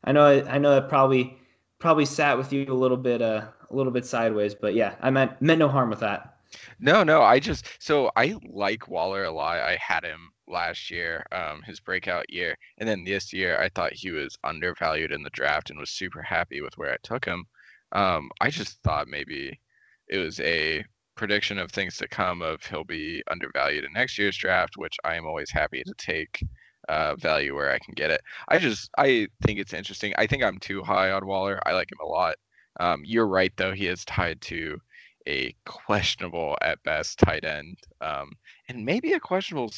I 0.04 0.12
know 0.12 0.26
I 0.26 0.58
know 0.58 0.74
that 0.74 0.88
probably 0.88 1.38
probably 1.78 2.04
sat 2.04 2.36
with 2.36 2.52
you 2.52 2.66
a 2.68 2.74
little 2.74 2.96
bit 2.96 3.22
uh, 3.22 3.46
a 3.70 3.74
little 3.74 3.92
bit 3.92 4.04
sideways, 4.04 4.54
but 4.54 4.74
yeah, 4.74 4.94
I 5.00 5.10
meant 5.10 5.40
meant 5.40 5.58
no 5.58 5.68
harm 5.68 5.88
with 5.88 6.00
that. 6.00 6.36
No, 6.78 7.02
no, 7.02 7.22
I 7.22 7.38
just 7.38 7.66
so 7.78 8.10
I 8.16 8.36
like 8.48 8.88
Waller 8.88 9.24
a 9.24 9.30
lot. 9.30 9.58
I 9.58 9.76
had 9.80 10.04
him 10.04 10.32
last 10.50 10.90
year, 10.90 11.24
um, 11.32 11.62
his 11.62 11.80
breakout 11.80 12.30
year, 12.30 12.56
and 12.78 12.88
then 12.88 13.04
this 13.04 13.32
year 13.32 13.58
I 13.60 13.68
thought 13.68 13.92
he 13.92 14.10
was 14.10 14.36
undervalued 14.44 15.12
in 15.12 15.22
the 15.22 15.30
draft 15.30 15.70
and 15.70 15.78
was 15.78 15.90
super 15.90 16.22
happy 16.22 16.60
with 16.60 16.76
where 16.76 16.92
I 16.92 16.96
took 17.02 17.24
him. 17.24 17.44
Um, 17.92 18.30
I 18.40 18.50
just 18.50 18.82
thought 18.82 19.08
maybe 19.08 19.60
it 20.08 20.18
was 20.18 20.40
a 20.40 20.84
prediction 21.16 21.58
of 21.58 21.70
things 21.70 21.96
to 21.98 22.08
come 22.08 22.42
of 22.42 22.62
he'll 22.64 22.84
be 22.84 23.22
undervalued 23.30 23.84
in 23.84 23.92
next 23.92 24.18
year's 24.18 24.36
draft, 24.36 24.76
which 24.76 24.96
I 25.04 25.16
am 25.16 25.26
always 25.26 25.50
happy 25.50 25.82
to 25.84 25.94
take 25.98 26.42
uh, 26.88 27.14
value 27.16 27.54
where 27.54 27.70
I 27.70 27.78
can 27.78 27.94
get 27.94 28.10
it. 28.10 28.20
I 28.48 28.58
just 28.58 28.90
I 28.98 29.28
think 29.42 29.58
it's 29.58 29.74
interesting. 29.74 30.14
I 30.18 30.26
think 30.26 30.42
I'm 30.42 30.58
too 30.58 30.82
high 30.82 31.10
on 31.12 31.26
Waller. 31.26 31.60
I 31.66 31.72
like 31.72 31.90
him 31.92 31.98
a 32.02 32.06
lot. 32.06 32.36
Um, 32.78 33.02
you're 33.04 33.26
right 33.28 33.52
though; 33.56 33.72
he 33.72 33.86
is 33.86 34.04
tied 34.04 34.40
to 34.42 34.80
a 35.26 35.54
questionable 35.64 36.56
at 36.62 36.82
best 36.82 37.18
tight 37.18 37.44
end, 37.44 37.78
um, 38.00 38.32
and 38.68 38.84
maybe 38.84 39.12
a 39.12 39.20
questionable 39.20 39.72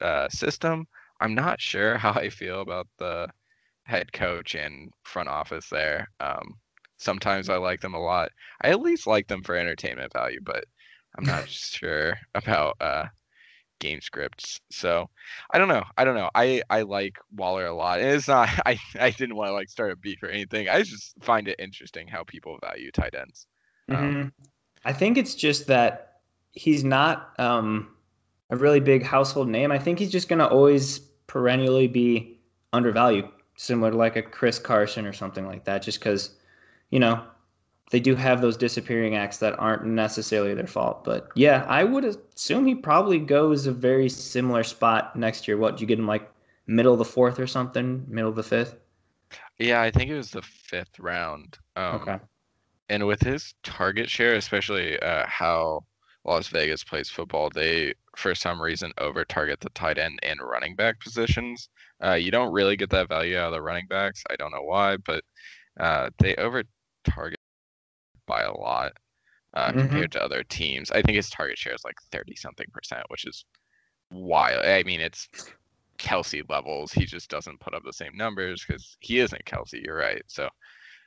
uh, 0.00 0.28
system. 0.28 0.86
I'm 1.20 1.34
not 1.34 1.60
sure 1.60 1.98
how 1.98 2.12
I 2.12 2.30
feel 2.30 2.60
about 2.60 2.88
the 2.98 3.28
head 3.84 4.12
coach 4.12 4.54
and 4.54 4.90
front 5.04 5.28
office 5.28 5.68
there. 5.68 6.08
Um, 6.20 6.54
sometimes 6.98 7.48
I 7.48 7.56
like 7.56 7.80
them 7.80 7.94
a 7.94 8.00
lot. 8.00 8.30
I 8.62 8.70
at 8.70 8.80
least 8.80 9.06
like 9.06 9.26
them 9.26 9.42
for 9.42 9.56
entertainment 9.56 10.12
value, 10.12 10.40
but 10.42 10.64
I'm 11.16 11.24
not 11.24 11.48
sure 11.48 12.16
about 12.34 12.76
uh, 12.80 13.06
game 13.80 14.00
scripts. 14.00 14.60
So 14.70 15.08
I 15.52 15.58
don't 15.58 15.68
know. 15.68 15.84
I 15.96 16.04
don't 16.04 16.14
know. 16.14 16.30
I 16.34 16.62
I 16.70 16.82
like 16.82 17.16
Waller 17.34 17.66
a 17.66 17.74
lot. 17.74 18.00
And 18.00 18.10
it's 18.10 18.28
not. 18.28 18.48
I 18.66 18.78
I 18.98 19.10
didn't 19.10 19.36
want 19.36 19.48
to 19.48 19.54
like 19.54 19.68
start 19.68 19.92
a 19.92 19.96
beef 19.96 20.22
or 20.22 20.28
anything. 20.28 20.68
I 20.68 20.82
just 20.82 21.14
find 21.22 21.48
it 21.48 21.56
interesting 21.58 22.06
how 22.06 22.22
people 22.24 22.58
value 22.60 22.92
tight 22.92 23.14
ends. 23.18 23.46
Um, 23.88 23.96
mm-hmm. 23.96 24.28
I 24.84 24.92
think 24.92 25.18
it's 25.18 25.34
just 25.34 25.66
that 25.66 26.20
he's 26.52 26.84
not 26.84 27.38
um, 27.38 27.88
a 28.50 28.56
really 28.56 28.80
big 28.80 29.02
household 29.02 29.48
name. 29.48 29.72
I 29.72 29.78
think 29.78 29.98
he's 29.98 30.10
just 30.10 30.28
going 30.28 30.38
to 30.38 30.48
always 30.48 30.98
perennially 31.26 31.86
be 31.86 32.40
undervalued, 32.72 33.28
similar 33.56 33.90
to 33.90 33.96
like 33.96 34.16
a 34.16 34.22
Chris 34.22 34.58
Carson 34.58 35.06
or 35.06 35.12
something 35.12 35.46
like 35.46 35.64
that. 35.64 35.82
Just 35.82 36.00
because, 36.00 36.36
you 36.90 36.98
know, 36.98 37.22
they 37.90 38.00
do 38.00 38.14
have 38.14 38.40
those 38.40 38.56
disappearing 38.56 39.16
acts 39.16 39.38
that 39.38 39.58
aren't 39.58 39.84
necessarily 39.84 40.54
their 40.54 40.66
fault. 40.66 41.04
But 41.04 41.28
yeah, 41.34 41.64
I 41.68 41.84
would 41.84 42.04
assume 42.04 42.66
he 42.66 42.74
probably 42.74 43.18
goes 43.18 43.66
a 43.66 43.72
very 43.72 44.08
similar 44.08 44.62
spot 44.62 45.16
next 45.16 45.46
year. 45.46 45.58
What 45.58 45.80
you 45.80 45.86
get 45.86 45.98
him 45.98 46.06
like 46.06 46.30
middle 46.66 46.92
of 46.92 46.98
the 46.98 47.04
fourth 47.04 47.38
or 47.38 47.46
something, 47.46 48.04
middle 48.08 48.30
of 48.30 48.36
the 48.36 48.42
fifth? 48.42 48.76
Yeah, 49.58 49.82
I 49.82 49.90
think 49.90 50.10
it 50.10 50.16
was 50.16 50.30
the 50.30 50.42
fifth 50.42 50.98
round. 50.98 51.58
Um, 51.76 51.96
okay. 51.96 52.18
And 52.90 53.06
with 53.06 53.22
his 53.22 53.54
target 53.62 54.10
share, 54.10 54.34
especially 54.34 54.98
uh, 54.98 55.24
how 55.26 55.84
Las 56.24 56.48
Vegas 56.48 56.82
plays 56.82 57.08
football, 57.08 57.48
they 57.48 57.94
for 58.16 58.34
some 58.34 58.60
reason 58.60 58.92
over 58.98 59.24
target 59.24 59.60
the 59.60 59.70
tight 59.70 59.96
end 59.96 60.18
and 60.24 60.40
running 60.42 60.74
back 60.74 61.00
positions. 61.00 61.68
Uh, 62.04 62.14
you 62.14 62.32
don't 62.32 62.52
really 62.52 62.76
get 62.76 62.90
that 62.90 63.08
value 63.08 63.38
out 63.38 63.46
of 63.46 63.52
the 63.52 63.62
running 63.62 63.86
backs. 63.86 64.24
I 64.28 64.34
don't 64.36 64.50
know 64.50 64.64
why, 64.64 64.96
but 64.98 65.22
uh, 65.78 66.10
they 66.18 66.34
over 66.34 66.64
target 67.04 67.38
by 68.26 68.42
a 68.42 68.52
lot 68.52 68.92
uh, 69.54 69.68
mm-hmm. 69.68 69.80
compared 69.80 70.12
to 70.12 70.22
other 70.22 70.42
teams. 70.42 70.90
I 70.90 71.00
think 71.00 71.14
his 71.14 71.30
target 71.30 71.58
share 71.58 71.74
is 71.74 71.84
like 71.84 71.96
30 72.10 72.34
something 72.34 72.66
percent, 72.72 73.04
which 73.08 73.24
is 73.24 73.44
wild. 74.10 74.64
I 74.64 74.82
mean, 74.82 75.00
it's 75.00 75.28
Kelce 75.96 76.42
levels. 76.50 76.92
He 76.92 77.06
just 77.06 77.30
doesn't 77.30 77.60
put 77.60 77.74
up 77.74 77.84
the 77.84 77.92
same 77.92 78.16
numbers 78.16 78.64
because 78.66 78.96
he 78.98 79.20
isn't 79.20 79.44
Kelce. 79.44 79.80
You're 79.84 79.96
right. 79.96 80.22
So 80.26 80.48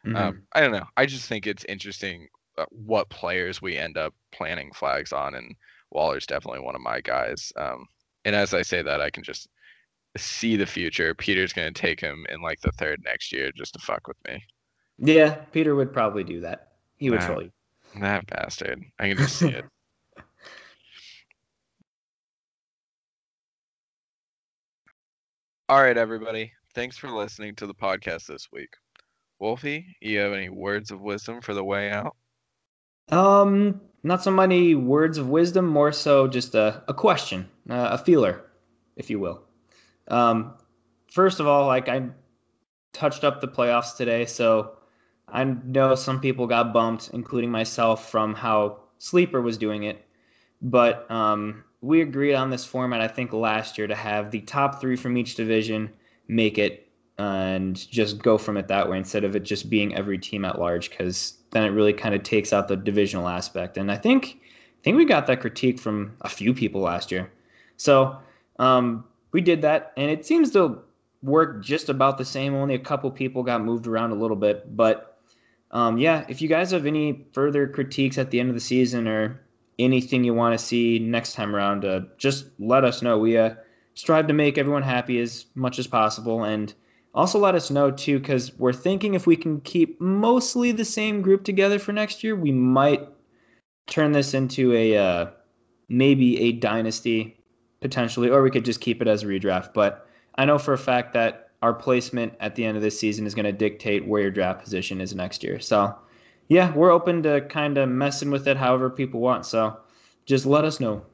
mm-hmm. 0.06 0.16
um, 0.16 0.44
I 0.54 0.62
don't 0.62 0.72
know. 0.72 0.86
I 0.98 1.06
just 1.06 1.28
think 1.28 1.48
it's 1.48 1.66
interesting 1.66 2.28
uh, 2.58 2.66
what 2.70 3.10
players 3.10 3.62
we 3.62 3.78
end 3.78 3.98
up 3.98 4.14
planting 4.32 4.72
flags 4.74 5.12
on, 5.12 5.36
and 5.36 5.56
Waller's 5.92 6.26
definitely 6.28 6.62
one 6.62 6.76
of 6.76 6.82
my 6.82 7.02
guys. 7.02 7.52
Um, 7.56 7.88
and 8.26 8.36
as 8.36 8.54
I 8.54 8.62
say 8.62 8.82
that, 8.82 9.02
I 9.02 9.10
can 9.10 9.24
just 9.24 9.48
see 10.18 10.56
the 10.56 10.66
future. 10.66 11.14
Peter's 11.16 11.54
going 11.54 11.74
to 11.74 11.82
take 11.82 12.00
him 12.00 12.26
in 12.30 12.42
like 12.42 12.62
the 12.62 12.72
third 12.74 13.02
next 13.04 13.32
year 13.32 13.52
just 13.56 13.74
to 13.74 13.80
fuck 13.80 14.08
with 14.08 14.18
me. 14.28 14.44
Yeah, 15.00 15.36
Peter 15.52 15.76
would 15.76 15.92
probably 15.94 16.24
do 16.24 16.42
that. 16.42 16.74
He 16.98 17.10
would 17.10 17.22
troll 17.22 17.44
you. 17.44 17.52
That 18.00 18.28
bastard. 18.28 18.84
I 19.00 19.10
can 19.10 19.18
just 19.18 19.38
see 19.38 19.50
it. 19.50 19.66
All 25.70 25.82
right, 25.82 25.98
everybody. 25.98 26.52
Thanks 26.76 26.98
for 26.98 27.10
listening 27.10 27.56
to 27.56 27.66
the 27.68 27.74
podcast 27.74 28.28
this 28.28 28.50
week. 28.52 28.76
Wolfie, 29.40 29.98
you 30.02 30.20
have 30.20 30.34
any 30.34 30.50
words 30.50 30.92
of 30.92 31.02
wisdom 31.02 31.42
for 31.42 31.54
the 31.54 31.63
way 31.63 31.92
out? 31.92 32.16
Um, 33.10 33.82
not 34.04 34.24
so 34.24 34.32
many 34.32 34.75
words 34.75 35.18
of 35.18 35.30
wisdom, 35.30 35.66
more 35.66 35.92
so 35.92 36.28
just 36.28 36.56
a, 36.56 36.84
a 36.88 36.94
question, 36.94 37.50
uh, 37.70 37.90
a 37.92 37.98
feeler, 37.98 38.46
if 38.96 39.10
you 39.10 39.20
will. 39.20 39.44
Um, 40.08 40.54
first 41.12 41.40
of 41.40 41.48
all, 41.48 41.68
like 41.68 41.90
I 41.90 42.08
touched 42.94 43.24
up 43.24 43.42
the 43.42 43.48
playoffs 43.48 43.96
today, 43.96 44.25
so 44.25 44.78
I 45.28 45.44
know 45.44 45.96
some 45.96 46.20
people 46.20 46.48
got 46.48 46.74
bumped, 46.74 47.10
including 47.13 47.52
myself, 47.52 48.10
from 48.10 48.34
how 48.34 48.80
Sleeper 49.00 49.42
was 49.42 49.58
doing 49.58 49.84
it. 49.84 50.06
But 50.62 51.10
um, 51.12 51.63
we 51.82 52.02
agreed 52.02 52.36
on 52.36 52.50
this 52.50 52.66
format, 52.66 53.02
I 53.02 53.08
think, 53.08 53.34
last 53.34 53.78
year 53.78 53.88
to 53.88 53.96
have 53.96 54.32
the 54.32 54.42
top 54.42 54.80
three 54.80 54.96
from 54.96 55.18
each 55.18 55.36
division 55.36 55.92
make 56.28 56.58
it 56.58 56.83
and 57.17 57.89
just 57.91 58.20
go 58.20 58.38
from 58.38 58.58
it 58.58 58.67
that 58.67 58.89
way 58.89 58.98
instead 58.98 59.24
of 59.24 59.36
it 59.36 59.43
just 59.43 59.70
being 59.70 59.96
every 59.96 60.17
team 60.17 60.46
at 60.46 60.60
large, 60.60 60.89
because 60.89 61.36
then 61.51 61.63
it 61.63 61.70
really 61.70 61.93
kind 61.93 62.15
of 62.15 62.24
takes 62.24 62.51
out 62.51 62.67
the 62.67 62.75
divisional 62.75 63.27
aspect. 63.27 63.77
And 63.77 63.91
I 63.91 63.98
think 63.98 64.39
I 64.41 64.82
think 64.84 64.98
we 64.98 65.05
got 65.05 65.27
that 65.27 65.39
critique 65.39 65.79
from 65.79 66.15
a 66.22 66.29
few 66.29 66.53
people 66.53 66.82
last 66.82 67.12
year. 67.12 67.32
So 67.77 68.17
um, 68.60 69.05
we 69.32 69.41
did 69.41 69.62
that, 69.62 69.93
and 69.96 70.10
it 70.10 70.25
seems 70.25 70.51
to 70.51 70.79
work 71.22 71.63
just 71.63 71.89
about 71.89 72.17
the 72.17 72.25
same. 72.25 72.53
Only 72.53 72.75
a 72.75 72.79
couple 72.79 73.10
people 73.12 73.43
got 73.43 73.63
moved 73.63 73.88
around 73.88 74.12
a 74.12 74.15
little 74.15 74.36
bit, 74.36 74.75
but 74.75 75.17
um, 75.72 75.98
yeah, 75.98 76.24
if 76.29 76.41
you 76.41 76.48
guys 76.48 76.70
have 76.72 76.86
any 76.86 77.25
further 77.34 77.67
critiques 77.67 78.17
at 78.17 78.29
the 78.29 78.39
end 78.39 78.50
of 78.50 78.55
the 78.55 78.62
season 78.62 79.08
or 79.08 79.41
anything 79.79 80.24
you 80.24 80.34
want 80.34 80.58
to 80.58 80.63
see 80.63 81.00
next 81.00 81.34
time 81.34 81.55
around, 81.55 81.84
uh, 81.84 82.01
just 82.17 82.46
let 82.60 82.84
us 82.84 83.01
know. 83.01 83.17
We 83.17 83.38
uh, 83.38 83.55
strive 83.96 84.27
to 84.27 84.34
make 84.34 84.60
everyone 84.60 84.84
happy 84.84 85.20
as 85.20 85.48
much 85.55 85.79
as 85.79 85.88
possible. 85.88 86.43
And 86.43 86.74
also 87.13 87.39
let 87.39 87.55
us 87.55 87.70
know, 87.70 87.91
too, 87.91 88.20
because 88.20 88.58
we're 88.58 88.74
thinking 88.74 89.13
if 89.13 89.27
we 89.27 89.36
can 89.36 89.62
keep 89.62 90.00
mostly 90.01 90.72
the 90.72 90.86
same 90.86 91.22
group 91.22 91.43
together 91.43 91.79
for 91.79 91.91
next 91.91 92.24
year, 92.24 92.36
we 92.36 92.51
might 92.51 93.08
turn 93.88 94.12
this 94.12 94.34
into 94.34 94.74
a 94.74 94.98
uh, 94.98 95.27
maybe 95.89 96.39
a 96.39 96.53
dynasty 96.53 97.38
potentially, 97.82 98.29
or 98.29 98.41
we 98.41 98.50
could 98.50 98.65
just 98.65 98.82
keep 98.82 99.01
it 99.01 99.08
as 99.08 99.24
a 99.24 99.27
redraft. 99.27 99.74
But 99.74 100.08
I 100.36 100.46
know 100.46 100.58
for 100.58 100.74
a 100.74 100.77
fact 100.77 101.13
that 101.13 101.50
our 101.62 101.74
placement 101.74 102.34
at 102.39 102.55
the 102.55 102.65
end 102.65 102.77
of 102.77 102.84
this 102.84 103.00
season 103.00 103.25
is 103.25 103.36
going 103.36 103.46
to 103.46 103.51
dictate 103.51 104.08
where 104.08 104.22
your 104.22 104.32
draft 104.32 104.63
position 104.63 105.00
is 105.00 105.13
next 105.13 105.43
year. 105.43 105.60
So, 105.60 105.96
yeah, 106.48 106.74
we're 106.74 106.91
open 106.91 107.24
to 107.24 107.41
kind 107.41 107.77
of 107.77 107.89
messing 107.89 108.32
with 108.32 108.48
it 108.48 108.58
however 108.58 108.89
people 108.89 109.20
want. 109.20 109.46
So, 109.46 109.77
just 110.25 110.46
let 110.46 110.65
us 110.65 110.79
know. 110.79 111.05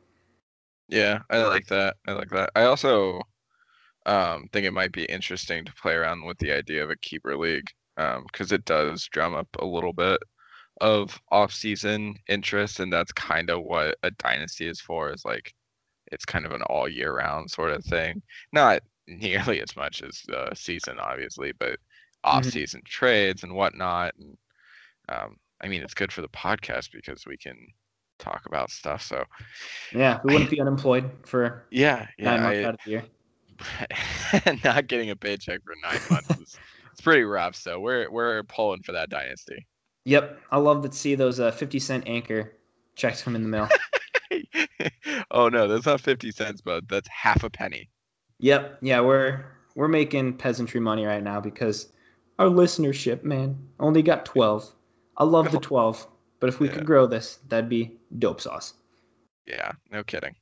Yeah, 0.87 1.19
I 1.29 1.43
like 1.43 1.67
that. 1.67 1.97
I 2.07 2.13
like 2.13 2.29
that. 2.29 2.51
I 2.55 2.63
also 2.63 3.21
um, 4.05 4.47
think 4.51 4.65
it 4.65 4.73
might 4.73 4.91
be 4.91 5.05
interesting 5.05 5.65
to 5.65 5.73
play 5.73 5.93
around 5.93 6.25
with 6.25 6.37
the 6.39 6.51
idea 6.51 6.83
of 6.83 6.89
a 6.89 6.95
keeper 6.97 7.37
league 7.37 7.67
because 7.95 8.51
um, 8.51 8.55
it 8.55 8.65
does 8.65 9.07
drum 9.11 9.35
up 9.35 9.47
a 9.59 9.65
little 9.65 9.93
bit 9.93 10.19
of 10.81 11.19
off-season 11.31 12.15
interest, 12.27 12.79
and 12.79 12.91
that's 12.91 13.11
kind 13.11 13.49
of 13.49 13.63
what 13.63 13.97
a 14.03 14.11
dynasty 14.11 14.67
is 14.67 14.79
for. 14.79 15.11
Is 15.11 15.25
like 15.25 15.53
it's 16.11 16.25
kind 16.25 16.45
of 16.45 16.53
an 16.53 16.61
all 16.63 16.87
year 16.87 17.15
round 17.15 17.51
sort 17.51 17.71
of 17.71 17.83
thing. 17.83 18.21
Not 18.53 18.81
nearly 19.07 19.61
as 19.61 19.75
much 19.75 20.01
as 20.01 20.21
the 20.27 20.49
season, 20.55 20.99
obviously, 20.99 21.51
but 21.59 21.73
mm-hmm. 21.73 22.37
off-season 22.37 22.81
mm-hmm. 22.81 22.89
trades 22.89 23.43
and 23.43 23.53
whatnot. 23.53 24.13
And 24.17 24.37
um, 25.09 25.37
I 25.61 25.67
mean, 25.67 25.81
it's 25.81 25.93
good 25.93 26.11
for 26.11 26.21
the 26.21 26.29
podcast 26.29 26.91
because 26.93 27.25
we 27.25 27.37
can 27.37 27.57
talk 28.19 28.43
about 28.45 28.69
stuff. 28.69 29.01
So 29.01 29.23
yeah, 29.93 30.19
we 30.23 30.33
wouldn't 30.33 30.49
I, 30.49 30.55
be 30.55 30.61
unemployed 30.61 31.09
for 31.25 31.65
yeah, 31.71 32.07
yeah 32.17 32.25
nine 32.31 32.43
months 32.43 32.59
I, 32.59 32.63
out 32.63 32.73
of 32.75 32.79
the 32.85 32.91
year. 32.91 33.03
not 34.63 34.87
getting 34.87 35.09
a 35.09 35.15
paycheck 35.15 35.61
for 35.63 35.73
nine 35.83 35.99
months 36.09 36.29
is 36.39 36.57
it's 36.91 37.01
pretty 37.01 37.23
rough. 37.23 37.55
So 37.55 37.79
we're 37.79 38.09
we're 38.09 38.43
pulling 38.43 38.81
for 38.83 38.91
that 38.93 39.09
dynasty. 39.09 39.67
Yep, 40.05 40.39
I 40.51 40.57
love 40.57 40.81
to 40.83 40.91
see 40.91 41.15
those 41.15 41.39
uh, 41.39 41.51
fifty 41.51 41.79
cent 41.79 42.05
anchor 42.07 42.53
checks 42.95 43.21
come 43.21 43.35
in 43.35 43.43
the 43.43 43.49
mail. 43.49 43.69
oh 45.31 45.49
no, 45.49 45.67
that's 45.67 45.85
not 45.85 46.01
fifty 46.01 46.31
cents, 46.31 46.61
but 46.61 46.87
that's 46.87 47.07
half 47.09 47.43
a 47.43 47.49
penny. 47.49 47.89
Yep. 48.39 48.79
Yeah, 48.81 49.01
we're 49.01 49.45
we're 49.75 49.87
making 49.87 50.37
peasantry 50.37 50.79
money 50.79 51.05
right 51.05 51.23
now 51.23 51.39
because 51.39 51.91
our 52.39 52.47
listenership, 52.47 53.23
man. 53.23 53.57
Only 53.79 54.01
got 54.01 54.25
12. 54.25 54.73
I 55.17 55.23
love 55.25 55.51
the 55.51 55.59
12, 55.59 56.07
but 56.39 56.47
if 56.47 56.59
we 56.59 56.67
Yeah. 56.67 56.73
could 56.73 56.85
grow 56.85 57.05
this, 57.05 57.39
that'd 57.49 57.69
be 57.69 57.97
dope 58.17 58.41
sauce. 58.41 58.73
Yeah, 59.45 59.73
no 59.91 60.03
kidding. 60.03 60.35